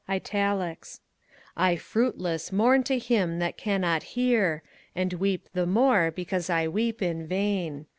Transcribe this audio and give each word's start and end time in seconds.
_I 0.09 1.77
fruitless 1.79 2.51
mourn 2.51 2.81
to 2.85 2.97
him 2.97 3.37
that 3.37 3.55
cannot 3.55 4.01
hear, 4.17 4.63
And 4.95 5.13
weep 5.13 5.47
the 5.53 5.67
more 5.67 6.09
because 6.09 6.49
I 6.49 6.67
weep 6.67 7.03
in 7.03 7.27
vain. 7.27 7.85